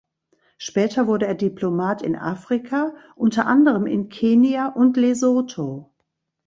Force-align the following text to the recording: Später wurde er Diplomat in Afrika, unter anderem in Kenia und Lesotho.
Später 0.57 1.05
wurde 1.05 1.27
er 1.27 1.35
Diplomat 1.35 2.01
in 2.01 2.15
Afrika, 2.15 2.95
unter 3.13 3.45
anderem 3.45 3.85
in 3.85 4.09
Kenia 4.09 4.69
und 4.69 4.97
Lesotho. 4.97 5.93